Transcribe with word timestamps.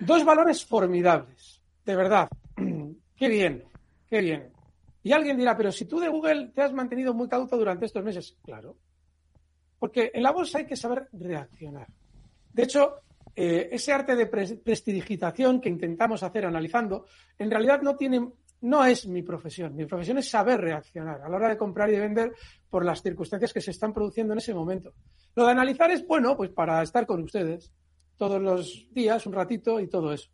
Dos 0.00 0.24
valores 0.24 0.64
formidables, 0.64 1.62
de 1.84 1.94
verdad. 1.94 2.28
qué 3.16 3.28
bien, 3.28 3.64
qué 4.08 4.20
bien. 4.20 4.50
Y 5.02 5.12
alguien 5.12 5.36
dirá, 5.36 5.56
pero 5.56 5.70
si 5.70 5.84
tú 5.84 6.00
de 6.00 6.08
Google 6.08 6.52
te 6.54 6.62
has 6.62 6.72
mantenido 6.72 7.12
muy 7.12 7.28
cauto 7.28 7.56
durante 7.56 7.86
estos 7.86 8.02
meses, 8.02 8.36
claro. 8.42 8.76
Porque 9.78 10.10
en 10.14 10.22
la 10.22 10.32
bolsa 10.32 10.58
hay 10.58 10.66
que 10.66 10.76
saber 10.76 11.08
reaccionar. 11.12 11.86
De 12.52 12.62
hecho, 12.62 12.96
eh, 13.34 13.68
ese 13.72 13.92
arte 13.92 14.16
de 14.16 14.26
prestidigitación 14.26 15.60
que 15.60 15.68
intentamos 15.68 16.22
hacer 16.22 16.46
analizando, 16.46 17.06
en 17.38 17.50
realidad 17.50 17.80
no 17.82 17.96
tiene, 17.96 18.26
no 18.62 18.84
es 18.84 19.06
mi 19.06 19.22
profesión. 19.22 19.76
Mi 19.76 19.86
profesión 19.86 20.18
es 20.18 20.28
saber 20.28 20.60
reaccionar 20.60 21.20
a 21.22 21.28
la 21.28 21.36
hora 21.36 21.48
de 21.48 21.58
comprar 21.58 21.88
y 21.90 21.92
de 21.92 22.00
vender 22.00 22.32
por 22.68 22.84
las 22.84 23.02
circunstancias 23.02 23.52
que 23.52 23.60
se 23.60 23.70
están 23.70 23.92
produciendo 23.92 24.32
en 24.32 24.38
ese 24.38 24.54
momento. 24.54 24.92
Lo 25.34 25.44
de 25.44 25.52
analizar 25.52 25.90
es 25.90 26.06
bueno, 26.06 26.36
pues 26.36 26.50
para 26.50 26.82
estar 26.82 27.06
con 27.06 27.22
ustedes 27.22 27.72
todos 28.20 28.42
los 28.42 28.86
días, 28.92 29.24
un 29.24 29.32
ratito 29.32 29.80
y 29.80 29.88
todo 29.88 30.12
eso. 30.12 30.30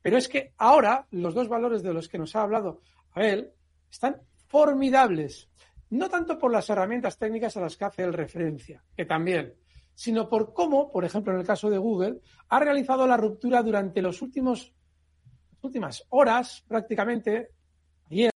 Pero 0.00 0.16
es 0.16 0.30
que 0.30 0.54
ahora 0.56 1.06
los 1.10 1.34
dos 1.34 1.46
valores 1.46 1.82
de 1.82 1.92
los 1.92 2.08
que 2.08 2.16
nos 2.16 2.34
ha 2.34 2.40
hablado 2.40 2.80
Abel 3.12 3.52
están 3.90 4.22
formidables. 4.46 5.50
No 5.90 6.08
tanto 6.08 6.38
por 6.38 6.50
las 6.50 6.70
herramientas 6.70 7.18
técnicas 7.18 7.54
a 7.54 7.60
las 7.60 7.76
que 7.76 7.84
hace 7.84 8.02
él 8.04 8.14
referencia, 8.14 8.82
que 8.96 9.04
también, 9.04 9.52
sino 9.94 10.26
por 10.26 10.54
cómo, 10.54 10.90
por 10.90 11.04
ejemplo, 11.04 11.34
en 11.34 11.40
el 11.40 11.46
caso 11.46 11.68
de 11.68 11.76
Google, 11.76 12.22
ha 12.48 12.60
realizado 12.60 13.06
la 13.06 13.18
ruptura 13.18 13.62
durante 13.62 14.00
los 14.00 14.22
últimos 14.22 14.72
las 15.52 15.64
últimas 15.64 16.06
horas, 16.08 16.64
prácticamente 16.66 17.50
ayer, 18.10 18.30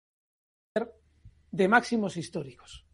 de 1.51 1.69
máximos 1.69 2.19
históricos. 2.19 2.85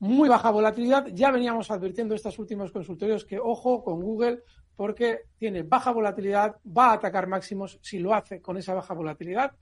Muy 0.00 0.28
baja 0.28 0.50
volatilidad. 0.50 1.06
Ya 1.08 1.30
veníamos 1.30 1.70
advirtiendo 1.70 2.14
estos 2.14 2.38
últimos 2.38 2.70
consultorios 2.70 3.24
que 3.24 3.38
ojo 3.38 3.82
con 3.82 4.00
Google 4.00 4.42
porque 4.76 5.22
tiene 5.36 5.64
baja 5.64 5.90
volatilidad, 5.90 6.56
va 6.64 6.90
a 6.90 6.92
atacar 6.94 7.26
máximos. 7.26 7.80
Si 7.82 7.98
lo 7.98 8.14
hace 8.14 8.40
con 8.40 8.56
esa 8.58 8.74
baja 8.74 8.94
volatilidad, 8.94 9.52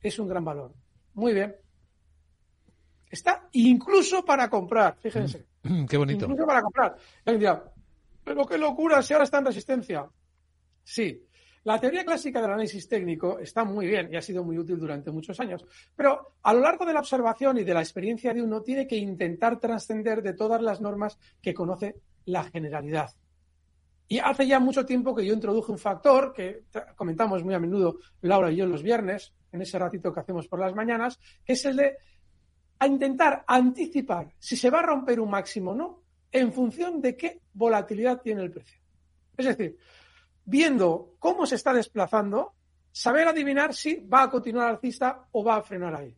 es 0.00 0.18
un 0.18 0.26
gran 0.26 0.44
valor. 0.44 0.74
Muy 1.14 1.32
bien. 1.32 1.54
Está 3.08 3.48
incluso 3.52 4.24
para 4.24 4.50
comprar, 4.50 4.96
fíjense. 4.98 5.46
Mm, 5.62 5.84
qué 5.86 5.96
bonito. 5.96 6.24
Incluso 6.24 6.44
para 6.44 6.62
comprar. 6.62 6.96
pero 8.24 8.44
qué 8.46 8.58
locura 8.58 9.00
si 9.00 9.12
ahora 9.12 9.24
está 9.24 9.38
en 9.38 9.44
resistencia. 9.46 10.10
Sí, 10.82 11.24
la 11.64 11.80
teoría 11.80 12.04
clásica 12.04 12.40
del 12.40 12.52
análisis 12.52 12.88
técnico 12.88 13.38
está 13.38 13.64
muy 13.64 13.86
bien 13.86 14.08
y 14.12 14.16
ha 14.16 14.22
sido 14.22 14.44
muy 14.44 14.58
útil 14.58 14.78
durante 14.78 15.10
muchos 15.10 15.40
años, 15.40 15.64
pero 15.96 16.36
a 16.42 16.52
lo 16.52 16.60
largo 16.60 16.84
de 16.84 16.92
la 16.92 17.00
observación 17.00 17.58
y 17.58 17.64
de 17.64 17.74
la 17.74 17.80
experiencia 17.80 18.34
de 18.34 18.42
uno 18.42 18.62
tiene 18.62 18.86
que 18.86 18.96
intentar 18.96 19.58
trascender 19.58 20.22
de 20.22 20.34
todas 20.34 20.60
las 20.60 20.80
normas 20.80 21.18
que 21.40 21.54
conoce 21.54 21.96
la 22.26 22.44
generalidad. 22.44 23.10
Y 24.06 24.18
hace 24.18 24.46
ya 24.46 24.60
mucho 24.60 24.84
tiempo 24.84 25.14
que 25.14 25.24
yo 25.24 25.32
introduje 25.32 25.72
un 25.72 25.78
factor 25.78 26.34
que 26.34 26.64
comentamos 26.94 27.42
muy 27.42 27.54
a 27.54 27.58
menudo 27.58 27.98
Laura 28.20 28.52
y 28.52 28.56
yo 28.56 28.66
los 28.66 28.82
viernes, 28.82 29.32
en 29.50 29.62
ese 29.62 29.78
ratito 29.78 30.12
que 30.12 30.20
hacemos 30.20 30.46
por 30.46 30.60
las 30.60 30.74
mañanas, 30.74 31.18
que 31.44 31.54
es 31.54 31.64
el 31.64 31.76
de 31.76 31.96
intentar 32.86 33.44
anticipar 33.46 34.34
si 34.38 34.56
se 34.56 34.68
va 34.68 34.80
a 34.80 34.82
romper 34.82 35.18
un 35.18 35.30
máximo 35.30 35.70
o 35.70 35.74
no 35.74 36.02
en 36.30 36.52
función 36.52 37.00
de 37.00 37.16
qué 37.16 37.40
volatilidad 37.54 38.20
tiene 38.20 38.42
el 38.42 38.50
precio. 38.50 38.78
Es 39.36 39.46
decir, 39.46 39.78
viendo 40.44 41.14
cómo 41.18 41.46
se 41.46 41.54
está 41.56 41.72
desplazando, 41.72 42.54
saber 42.90 43.28
adivinar 43.28 43.74
si 43.74 43.96
va 43.96 44.22
a 44.22 44.30
continuar 44.30 44.68
alcista 44.68 45.26
o 45.32 45.42
va 45.42 45.56
a 45.56 45.62
frenar 45.62 45.94
ahí. 45.94 46.16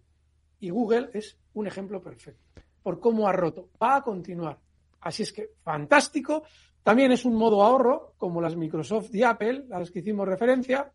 Y 0.60 0.70
Google 0.70 1.10
es 1.12 1.38
un 1.55 1.66
ejemplo 1.66 2.02
perfecto 2.02 2.47
por 2.86 3.00
cómo 3.00 3.27
ha 3.27 3.32
roto. 3.32 3.70
Va 3.82 3.97
a 3.97 4.02
continuar. 4.02 4.56
Así 5.00 5.24
es 5.24 5.32
que 5.32 5.50
fantástico. 5.60 6.44
También 6.84 7.10
es 7.10 7.24
un 7.24 7.34
modo 7.34 7.60
ahorro, 7.60 8.14
como 8.16 8.41
las 8.41 8.54
Microsoft 8.54 9.12
y 9.12 9.24
Apple, 9.24 9.64
a 9.72 9.80
las 9.80 9.91
que 9.91 9.98
hicimos 9.98 10.28
referencia. 10.28 10.88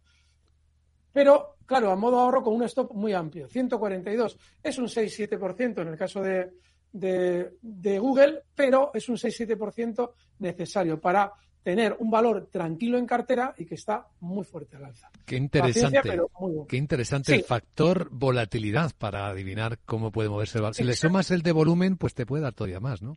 Pero, 1.12 1.58
claro, 1.66 1.92
a 1.92 1.98
modo 1.98 2.18
ahorro 2.18 2.44
con 2.44 2.54
un 2.54 2.64
stop 2.64 2.94
muy 2.94 3.12
amplio. 3.12 3.50
142 3.50 4.38
es 4.64 4.78
un 4.78 4.86
6-7% 4.86 5.82
en 5.82 5.88
el 5.90 5.98
caso 5.98 6.22
de, 6.22 6.54
de 6.94 8.00
Google, 8.00 8.44
pero 8.56 8.92
es 8.94 9.10
un 9.10 9.18
6-7% 9.18 10.12
necesario 10.40 10.98
para 11.02 11.34
tener 11.64 11.96
un 12.00 12.10
valor 12.10 12.48
tranquilo 12.52 12.98
en 12.98 13.06
cartera 13.06 13.54
y 13.58 13.66
que 13.66 13.76
está 13.76 14.08
muy 14.20 14.44
fuerte 14.44 14.78
al 14.78 14.86
alza. 14.86 15.12
Qué 15.26 15.38
interesante, 15.38 16.20
qué 16.68 16.78
interesante 16.78 17.36
el 17.36 17.44
factor 17.44 18.10
volatilidad 18.12 18.92
para 18.98 19.28
adivinar 19.28 19.80
cómo 19.86 20.12
puede 20.12 20.30
moverse 20.30 20.58
el 20.58 20.64
valor. 20.64 20.76
Si 20.76 20.84
le 20.84 20.96
sumas 20.96 21.32
el 21.32 21.42
de 21.42 21.52
volumen, 21.52 21.98
pues 21.98 22.14
te 22.14 22.26
puede 22.26 22.44
dar 22.44 22.54
todavía 22.54 22.80
más, 22.80 23.02
¿no? 23.02 23.16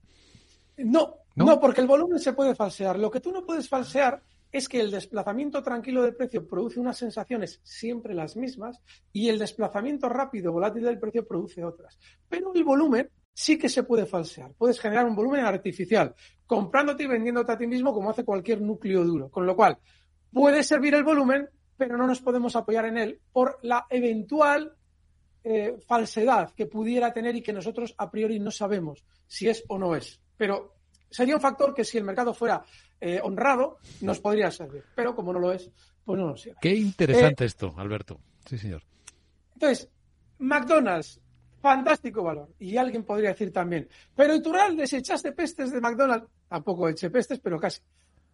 No, 0.76 1.18
no, 1.36 1.60
porque 1.60 1.80
el 1.80 1.86
volumen 1.86 2.18
se 2.18 2.32
puede 2.32 2.54
falsear. 2.54 2.98
Lo 2.98 3.10
que 3.10 3.20
tú 3.20 3.32
no 3.32 3.44
puedes 3.44 3.68
falsear 3.68 4.22
es 4.50 4.68
que 4.68 4.80
el 4.80 4.90
desplazamiento 4.90 5.62
tranquilo 5.62 6.02
del 6.02 6.14
precio 6.14 6.46
produce 6.46 6.78
unas 6.78 6.96
sensaciones 6.96 7.60
siempre 7.64 8.14
las 8.14 8.36
mismas 8.36 8.80
y 9.12 9.28
el 9.28 9.38
desplazamiento 9.38 10.08
rápido 10.08 10.52
volátil 10.52 10.84
del 10.84 11.00
precio 11.00 11.26
produce 11.26 11.64
otras. 11.64 11.98
Pero 12.28 12.54
el 12.54 12.62
volumen 12.62 13.10
sí 13.34 13.58
que 13.58 13.68
se 13.68 13.82
puede 13.82 14.06
falsear. 14.06 14.52
Puedes 14.56 14.80
generar 14.80 15.04
un 15.04 15.16
volumen 15.16 15.44
artificial, 15.44 16.14
comprándote 16.46 17.02
y 17.02 17.08
vendiéndote 17.08 17.52
a 17.52 17.58
ti 17.58 17.66
mismo 17.66 17.92
como 17.92 18.08
hace 18.08 18.24
cualquier 18.24 18.62
núcleo 18.62 19.04
duro. 19.04 19.28
Con 19.28 19.44
lo 19.44 19.54
cual, 19.54 19.76
puede 20.32 20.62
servir 20.62 20.94
el 20.94 21.04
volumen, 21.04 21.50
pero 21.76 21.96
no 21.96 22.06
nos 22.06 22.20
podemos 22.20 22.56
apoyar 22.56 22.86
en 22.86 22.96
él 22.96 23.20
por 23.32 23.58
la 23.62 23.86
eventual 23.90 24.72
eh, 25.42 25.76
falsedad 25.86 26.54
que 26.54 26.66
pudiera 26.66 27.12
tener 27.12 27.36
y 27.36 27.42
que 27.42 27.52
nosotros 27.52 27.94
a 27.98 28.10
priori 28.10 28.38
no 28.38 28.50
sabemos 28.50 29.04
si 29.26 29.48
es 29.48 29.64
o 29.68 29.78
no 29.78 29.94
es. 29.96 30.20
Pero 30.36 30.76
sería 31.10 31.34
un 31.34 31.42
factor 31.42 31.74
que 31.74 31.84
si 31.84 31.98
el 31.98 32.04
mercado 32.04 32.32
fuera 32.32 32.64
eh, 33.00 33.20
honrado, 33.22 33.78
nos 34.00 34.20
podría 34.20 34.50
servir. 34.50 34.84
Pero 34.94 35.14
como 35.14 35.32
no 35.32 35.40
lo 35.40 35.52
es, 35.52 35.70
pues 36.04 36.18
no 36.18 36.28
nos 36.28 36.40
sirve. 36.40 36.58
Qué 36.62 36.74
interesante 36.74 37.44
eh, 37.44 37.48
esto, 37.48 37.74
Alberto. 37.76 38.20
Sí, 38.46 38.58
señor. 38.58 38.82
Entonces, 39.54 39.90
McDonald's 40.38 41.20
fantástico 41.64 42.22
valor. 42.22 42.50
Y 42.58 42.76
alguien 42.76 43.04
podría 43.04 43.30
decir 43.30 43.50
también, 43.50 43.88
pero 44.14 44.34
Iturralde, 44.34 44.86
si 44.86 44.96
echaste 44.96 45.32
pestes 45.32 45.72
de 45.72 45.80
McDonald's, 45.80 46.28
tampoco 46.46 46.90
eché 46.90 47.08
pestes, 47.08 47.40
pero 47.40 47.58
casi. 47.58 47.80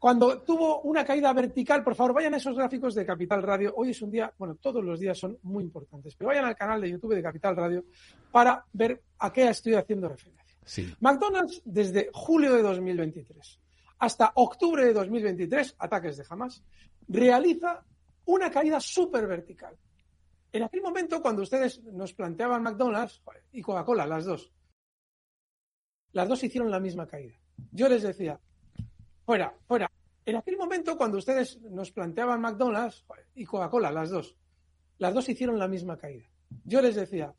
Cuando 0.01 0.43
tuvo 0.43 0.81
una 0.81 1.05
caída 1.05 1.33
vertical, 1.33 1.85
por 1.85 1.95
favor, 1.95 2.15
vayan 2.15 2.35
a 2.35 2.39
esos 2.39 2.57
gráficos 2.57 2.95
de 2.95 3.07
Capital 3.07 3.43
Radio. 3.43 3.73
Hoy 3.77 3.91
es 3.91 4.03
un 4.03 4.11
día, 4.11 4.33
bueno, 4.37 4.57
todos 4.57 4.83
los 4.83 4.99
días 4.99 5.17
son 5.17 5.39
muy 5.43 5.63
importantes, 5.63 6.17
pero 6.17 6.29
vayan 6.29 6.47
al 6.47 6.57
canal 6.57 6.81
de 6.81 6.91
YouTube 6.91 7.15
de 7.15 7.23
Capital 7.23 7.55
Radio 7.55 7.85
para 8.33 8.65
ver 8.73 9.01
a 9.19 9.33
qué 9.33 9.49
estoy 9.49 9.75
haciendo 9.75 10.09
referencia. 10.09 10.57
Sí. 10.65 10.93
McDonald's, 10.99 11.63
desde 11.65 12.11
julio 12.13 12.55
de 12.55 12.63
2023 12.63 13.61
hasta 14.01 14.33
octubre 14.35 14.83
de 14.85 14.95
2023, 14.95 15.77
ataques 15.79 16.17
de 16.17 16.25
jamás, 16.25 16.63
realiza 17.07 17.85
una 18.25 18.51
caída 18.51 18.81
súper 18.81 19.27
vertical. 19.27 19.77
En 20.53 20.63
aquel 20.65 20.83
momento, 20.83 21.23
cuando 21.23 21.43
ustedes 21.43 21.83
nos 21.85 22.13
planteaban 22.13 22.63
McDonald's 22.63 23.23
y 23.53 23.63
Coca-Cola, 23.63 24.07
las 24.07 24.25
dos, 24.25 24.53
las 26.13 26.29
dos 26.29 26.43
hicieron 26.43 26.71
la 26.71 26.81
misma 26.81 27.07
caída. 27.07 27.37
Yo 27.71 27.89
les 27.89 28.03
decía, 28.03 28.41
fuera, 29.25 29.55
fuera. 29.67 29.91
En 30.25 30.37
aquel 30.37 30.57
momento, 30.57 30.97
cuando 30.97 31.19
ustedes 31.19 31.61
nos 31.63 31.93
planteaban 31.93 32.41
McDonald's 32.41 33.05
y 33.35 33.45
Coca-Cola, 33.45 33.93
las 33.93 34.11
dos, 34.11 34.37
las 34.99 35.15
dos 35.15 35.29
hicieron 35.29 35.59
la 35.59 35.69
misma 35.69 35.97
caída. 35.97 36.29
Yo 36.65 36.83
les 36.83 36.97
decía, 36.97 37.33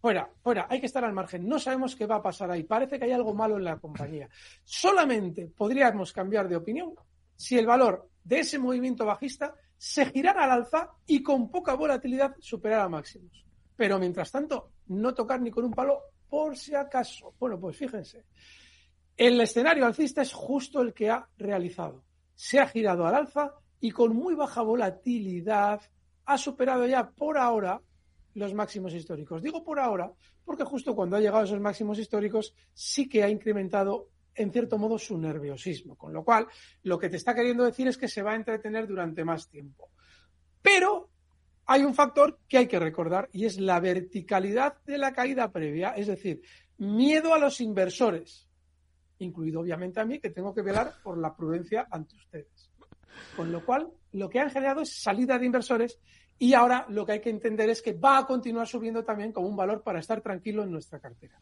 fuera, 0.00 0.30
fuera, 0.42 0.66
hay 0.68 0.80
que 0.80 0.86
estar 0.86 1.04
al 1.04 1.14
margen. 1.14 1.48
No 1.48 1.58
sabemos 1.58 1.96
qué 1.96 2.06
va 2.06 2.16
a 2.16 2.22
pasar 2.22 2.50
ahí. 2.50 2.62
Parece 2.64 2.98
que 2.98 3.06
hay 3.06 3.12
algo 3.12 3.34
malo 3.34 3.56
en 3.56 3.64
la 3.64 3.78
compañía. 3.78 4.28
Solamente 4.64 5.48
podríamos 5.48 6.12
cambiar 6.12 6.48
de 6.48 6.56
opinión 6.56 6.94
si 7.34 7.58
el 7.58 7.66
valor 7.66 8.10
de 8.22 8.40
ese 8.40 8.58
movimiento 8.58 9.06
bajista 9.06 9.54
se 9.78 10.06
girara 10.06 10.44
al 10.44 10.50
alza 10.50 10.90
y 11.06 11.22
con 11.22 11.50
poca 11.50 11.74
volatilidad 11.74 12.34
superara 12.40 12.88
máximos. 12.88 13.46
Pero 13.76 13.98
mientras 13.98 14.30
tanto, 14.30 14.72
no 14.88 15.14
tocar 15.14 15.40
ni 15.40 15.50
con 15.50 15.64
un 15.64 15.72
palo 15.72 16.02
por 16.28 16.56
si 16.56 16.74
acaso. 16.74 17.34
Bueno, 17.38 17.58
pues 17.60 17.76
fíjense, 17.76 18.24
el 19.16 19.40
escenario 19.40 19.86
alcista 19.86 20.22
es 20.22 20.32
justo 20.32 20.82
el 20.82 20.92
que 20.92 21.10
ha 21.10 21.28
realizado. 21.38 22.04
Se 22.34 22.58
ha 22.58 22.66
girado 22.66 23.06
al 23.06 23.14
alza 23.14 23.54
y 23.80 23.92
con 23.92 24.14
muy 24.14 24.34
baja 24.34 24.62
volatilidad 24.62 25.80
ha 26.24 26.38
superado 26.38 26.86
ya 26.86 27.08
por 27.08 27.38
ahora 27.38 27.80
los 28.34 28.54
máximos 28.54 28.92
históricos. 28.94 29.42
Digo 29.42 29.64
por 29.64 29.78
ahora 29.78 30.12
porque 30.44 30.64
justo 30.64 30.94
cuando 30.94 31.16
ha 31.16 31.20
llegado 31.20 31.40
a 31.40 31.44
esos 31.44 31.60
máximos 31.60 31.98
históricos 31.98 32.54
sí 32.72 33.08
que 33.08 33.22
ha 33.22 33.28
incrementado 33.28 34.08
en 34.38 34.52
cierto 34.52 34.78
modo, 34.78 34.98
su 34.98 35.18
nerviosismo. 35.18 35.96
Con 35.96 36.12
lo 36.12 36.24
cual, 36.24 36.46
lo 36.82 36.98
que 36.98 37.08
te 37.08 37.16
está 37.16 37.34
queriendo 37.34 37.64
decir 37.64 37.88
es 37.88 37.98
que 37.98 38.08
se 38.08 38.22
va 38.22 38.32
a 38.32 38.36
entretener 38.36 38.86
durante 38.86 39.24
más 39.24 39.48
tiempo. 39.48 39.90
Pero 40.62 41.10
hay 41.66 41.82
un 41.82 41.94
factor 41.94 42.38
que 42.48 42.58
hay 42.58 42.66
que 42.66 42.78
recordar 42.78 43.28
y 43.32 43.44
es 43.44 43.60
la 43.60 43.78
verticalidad 43.80 44.82
de 44.84 44.98
la 44.98 45.12
caída 45.12 45.52
previa, 45.52 45.90
es 45.90 46.06
decir, 46.06 46.40
miedo 46.78 47.34
a 47.34 47.38
los 47.38 47.60
inversores, 47.60 48.48
incluido 49.18 49.60
obviamente 49.60 50.00
a 50.00 50.04
mí, 50.04 50.18
que 50.18 50.30
tengo 50.30 50.54
que 50.54 50.62
velar 50.62 50.94
por 51.02 51.18
la 51.18 51.36
prudencia 51.36 51.86
ante 51.90 52.16
ustedes. 52.16 52.70
Con 53.36 53.52
lo 53.52 53.64
cual, 53.64 53.88
lo 54.12 54.30
que 54.30 54.40
han 54.40 54.50
generado 54.50 54.82
es 54.82 55.02
salida 55.02 55.38
de 55.38 55.46
inversores 55.46 55.98
y 56.38 56.54
ahora 56.54 56.86
lo 56.88 57.04
que 57.04 57.12
hay 57.12 57.20
que 57.20 57.30
entender 57.30 57.68
es 57.68 57.82
que 57.82 57.92
va 57.92 58.18
a 58.18 58.26
continuar 58.26 58.66
subiendo 58.66 59.04
también 59.04 59.32
como 59.32 59.48
un 59.48 59.56
valor 59.56 59.82
para 59.82 59.98
estar 59.98 60.20
tranquilo 60.20 60.62
en 60.62 60.70
nuestra 60.70 61.00
cartera. 61.00 61.34